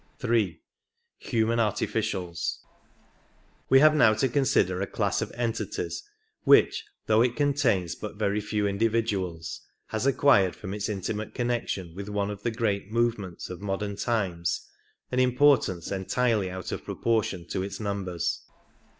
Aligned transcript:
3. 0.17 0.59
Human 1.19 1.59
Artificials. 1.59 2.57
We 3.69 3.81
have 3.81 3.93
now 3.93 4.15
to 4.15 4.27
consider 4.27 4.81
a 4.81 4.87
class 4.87 5.21
of 5.21 5.31
entities 5.35 6.01
which, 6.43 6.85
though 7.05 7.21
it 7.21 7.35
contains 7.35 7.93
but 7.93 8.15
very 8.15 8.41
few 8.41 8.65
individuals, 8.65 9.61
has 9.89 10.07
acquired 10.07 10.55
from 10.55 10.73
its 10.73 10.89
intimate 10.89 11.35
connection 11.35 11.93
with 11.93 12.09
one 12.09 12.31
of 12.31 12.41
the 12.41 12.49
great 12.49 12.91
movements 12.91 13.51
of 13.51 13.61
modern 13.61 13.95
times 13.95 14.67
an 15.11 15.19
importance 15.19 15.91
entirely 15.91 16.49
out 16.49 16.71
of 16.71 16.83
proportion 16.83 17.47
to 17.49 17.61
its 17.61 17.79
numbers. 17.79 18.41